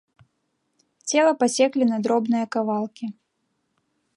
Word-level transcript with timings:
Цела 1.09 1.33
пасеклі 1.43 1.83
на 1.91 1.97
дробныя 2.07 2.45
кавалкі. 2.57 3.05